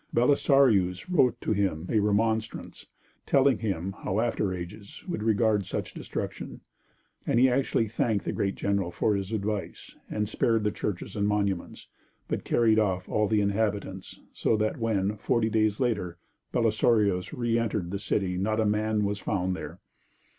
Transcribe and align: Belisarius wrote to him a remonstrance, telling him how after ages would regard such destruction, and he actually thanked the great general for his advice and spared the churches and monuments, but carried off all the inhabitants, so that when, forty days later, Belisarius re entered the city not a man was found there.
Belisarius 0.11 1.07
wrote 1.11 1.39
to 1.41 1.51
him 1.51 1.85
a 1.87 1.99
remonstrance, 1.99 2.87
telling 3.27 3.59
him 3.59 3.91
how 4.03 4.19
after 4.19 4.51
ages 4.51 5.05
would 5.07 5.21
regard 5.21 5.63
such 5.63 5.93
destruction, 5.93 6.61
and 7.27 7.39
he 7.39 7.47
actually 7.47 7.87
thanked 7.87 8.25
the 8.25 8.31
great 8.31 8.55
general 8.55 8.89
for 8.89 9.13
his 9.15 9.31
advice 9.31 9.95
and 10.09 10.27
spared 10.27 10.63
the 10.63 10.71
churches 10.71 11.15
and 11.15 11.27
monuments, 11.27 11.87
but 12.27 12.43
carried 12.43 12.79
off 12.79 13.07
all 13.07 13.27
the 13.27 13.41
inhabitants, 13.41 14.19
so 14.33 14.57
that 14.57 14.79
when, 14.79 15.17
forty 15.17 15.51
days 15.51 15.79
later, 15.79 16.17
Belisarius 16.51 17.31
re 17.31 17.59
entered 17.59 17.91
the 17.91 17.99
city 17.99 18.37
not 18.37 18.59
a 18.59 18.65
man 18.65 19.03
was 19.05 19.19
found 19.19 19.55
there. 19.55 19.81